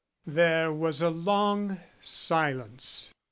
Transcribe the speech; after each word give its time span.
There 0.25 0.73
was 0.73 0.99
a 1.03 1.11
long 1.11 1.79
silence. 1.99 3.13